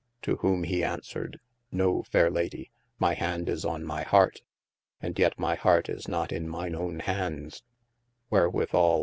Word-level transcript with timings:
To 0.23 0.37
whome 0.37 0.63
he 0.63 0.81
aunswered, 0.83 1.37
no 1.71 1.99
1/ 2.01 2.07
fayre 2.07 2.31
Lady, 2.31 2.71
my 2.97 3.13
hand 3.13 3.47
is 3.47 3.63
on 3.63 3.85
my 3.85 4.01
harte, 4.01 4.41
and 4.99 5.19
yet 5.19 5.37
my 5.37 5.53
hart 5.53 5.89
is 5.89 6.07
not 6.07 6.33
I 6.33 6.37
in 6.37 6.49
myne 6.49 6.73
owne 6.75 7.01
hands: 7.01 7.61
wherewithal! 8.31 8.99